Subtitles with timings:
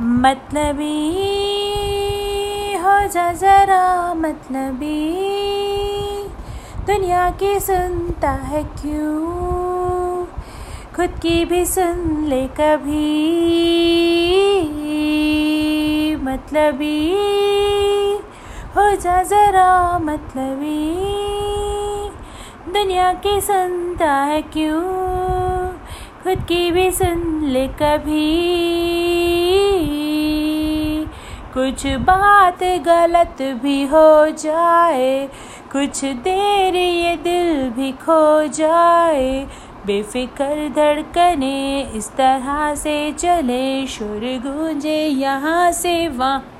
[0.00, 1.14] मतलबी
[2.76, 5.14] हो जा जरा, मतलबी।
[6.86, 10.24] दुनिया की सुनता है क्यों?
[10.96, 13.04] खुद की भी सुन ले कभी।
[16.16, 17.14] मतलबी
[18.76, 20.94] हो जा जरा, मतलबी।
[22.72, 24.82] दुनिया की सुनता है क्यों?
[26.22, 29.27] खुद की भी सुन ले कभी।
[31.54, 35.28] कुछ बात गलत भी हो जाए,
[35.72, 39.46] कुछ देर ये दिल भी खो जाए।
[39.86, 46.54] बेफिक्र धड़कने इस तरह से चले, शुर गूंजे यहाँ से वहाँ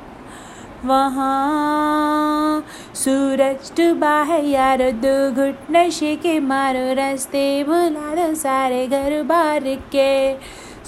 [0.85, 2.65] वहाँ।
[2.95, 9.65] सूरज डूबा है यारो दो घुट नशे के मारो रास्ते भुला दो सारे घर बार
[9.95, 10.33] के।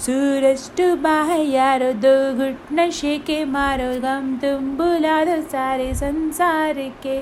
[0.05, 6.79] सूरज डूबा है यारो दो घुट नशे के मारो गम तुम भुला दो सारे संसार
[7.03, 7.19] के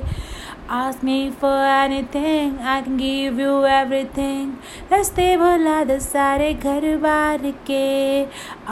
[0.72, 4.50] Ask me for anything, I can give you everything.
[4.92, 8.26] रास्ते भुला दो सारे घर बार के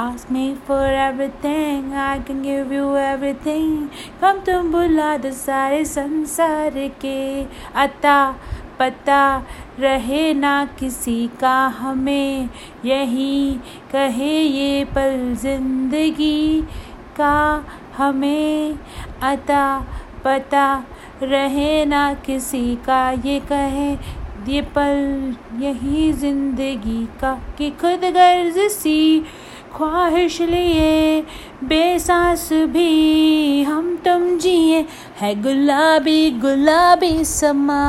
[0.03, 3.73] Ask me for everything, I can give you everything.
[4.21, 7.19] कम तुम भुला दो सारे संसार के
[7.85, 8.19] अता
[8.79, 9.21] पता
[9.79, 12.49] रहे ना किसी का हमें।
[12.85, 13.53] यही
[13.91, 16.61] कहे ये पल ज़िंदगी
[17.17, 17.65] का
[17.97, 18.77] हमें।
[19.23, 19.79] अता
[20.25, 20.83] पता
[21.23, 23.91] रहे ना किसी का ये कहे।
[24.47, 29.23] ये पल यही ज़िंदगी का कि खुद गर्ज सी
[29.77, 31.21] ख्वाहिश लिए,
[31.63, 34.85] बेसास भी हम तुम जिए।
[35.19, 37.81] है गुलाबी गुलाबी समा।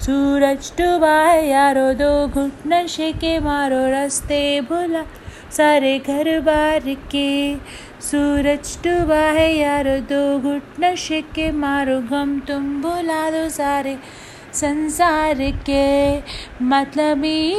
[0.00, 5.02] सूरज डूबा है यारो दो घुट नशे के मारो रास्ते भुला।
[5.56, 7.56] सारे घर बार के
[8.00, 13.96] सूरज डूबा है यार दो घुट नशे के मारो गम तुम भुला दो सारे
[14.54, 15.36] संसार
[15.70, 16.18] के।
[16.64, 17.54] मतलबी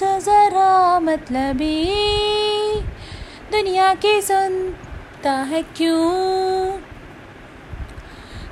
[0.00, 1.84] जा जरा मतलबी।
[3.52, 6.78] दुनिया की सुनता है क्यों?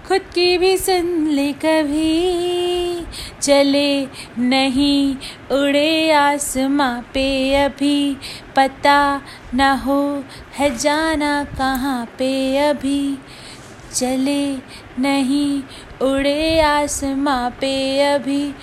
[0.08, 3.06] खुद की भी सुन ले कभी।
[3.40, 4.06] चले
[4.38, 5.16] नहीं
[5.52, 8.16] उड़े आसमां पे अभी।
[8.56, 9.22] पता
[9.54, 10.24] न हो
[10.58, 13.18] है जाना कहाँ पे अभी।
[13.92, 14.56] चले
[15.02, 15.62] नहीं
[16.08, 18.54] उड़े आसमां पे अभी।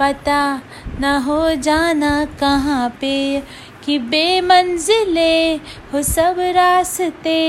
[0.00, 0.62] पता
[1.00, 3.42] न हो जाना कहाँ पे,
[3.84, 5.54] कि बेमंजिले
[5.92, 7.40] हो सब रास्ते।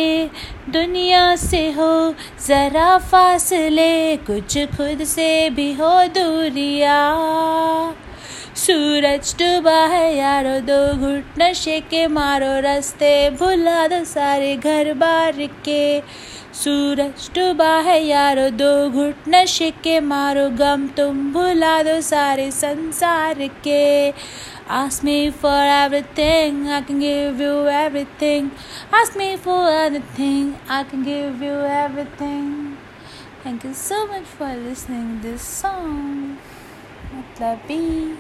[0.70, 2.14] दुनिया से हो
[2.48, 6.98] ज़रा फासले, कुछ खुद से भी हो दूरिया।
[8.56, 15.46] सूरज डूबा है यारो, दो घुट नशे के मारो रास्ते। भुला दो सारे घर बार
[15.66, 16.00] के।
[16.54, 23.48] सूरज डूबा है यारो दो घुट नशे के मारो गम तुम भुला दो सारे संसार
[23.68, 23.84] के
[24.72, 28.52] Ask me for everything, I can give you everything.
[28.90, 32.78] Ask me for anything, I can give you everything.
[33.44, 36.38] Thank you so much for listening this song.
[37.12, 38.16] Matlabi.